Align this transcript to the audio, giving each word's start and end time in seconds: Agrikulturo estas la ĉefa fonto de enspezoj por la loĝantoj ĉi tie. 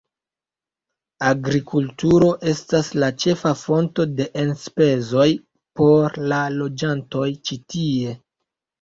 Agrikulturo 1.31 2.31
estas 2.53 2.89
la 3.05 3.11
ĉefa 3.25 3.53
fonto 3.61 4.09
de 4.17 4.29
enspezoj 4.47 5.29
por 5.83 6.21
la 6.35 6.45
loĝantoj 6.59 7.33
ĉi 7.49 7.65
tie. 7.79 8.23